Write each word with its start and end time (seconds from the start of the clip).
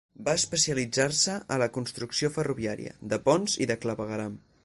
Va 0.27 0.33
especialitzar-se 0.39 1.35
a 1.57 1.57
la 1.65 1.67
construcció 1.75 2.31
ferroviària, 2.39 2.97
de 3.13 3.23
ponts 3.29 3.59
i 3.67 3.71
de 3.73 3.79
clavegueram. 3.85 4.41